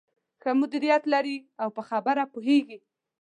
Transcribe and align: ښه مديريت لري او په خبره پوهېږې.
ښه 0.41 0.51
مديريت 0.59 1.03
لري 1.13 1.37
او 1.61 1.69
په 1.75 1.81
خبره 1.89 2.23
پوهېږې. 2.33 2.77